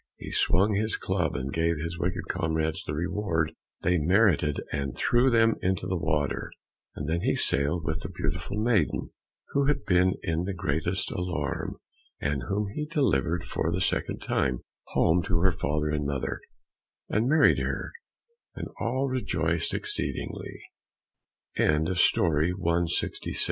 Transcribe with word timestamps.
He 0.17 0.31
swung 0.31 0.73
his 0.73 0.97
club 0.97 1.35
and 1.35 1.53
gave 1.53 1.77
his 1.77 1.99
wicked 1.99 2.27
comrades 2.27 2.83
the 2.83 2.95
reward 2.95 3.53
they 3.83 3.99
merited 3.99 4.59
and 4.71 4.97
threw 4.97 5.29
them 5.29 5.57
into 5.61 5.85
the 5.85 5.95
water, 5.95 6.51
and 6.95 7.07
then 7.07 7.21
he 7.21 7.35
sailed 7.35 7.83
with 7.85 8.01
the 8.01 8.09
beautiful 8.09 8.57
maiden, 8.57 9.11
who 9.49 9.65
had 9.65 9.85
been 9.85 10.15
in 10.23 10.45
the 10.45 10.55
greatest 10.55 11.11
alarm, 11.11 11.77
and 12.19 12.45
whom 12.47 12.69
he 12.73 12.87
delivered 12.87 13.43
for 13.45 13.71
the 13.71 13.79
second 13.79 14.21
time, 14.23 14.61
home 14.87 15.21
to 15.21 15.39
her 15.41 15.51
father 15.51 15.89
and 15.89 16.07
mother, 16.07 16.41
and 17.07 17.29
married 17.29 17.59
her, 17.59 17.91
and 18.55 18.69
all 18.79 19.07
rejoice 19.07 19.71